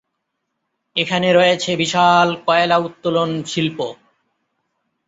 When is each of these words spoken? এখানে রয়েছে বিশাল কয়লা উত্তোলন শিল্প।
এখানে 0.95 1.27
রয়েছে 1.33 1.71
বিশাল 1.81 2.27
কয়লা 2.45 2.77
উত্তোলন 2.79 3.29
শিল্প। 3.43 3.79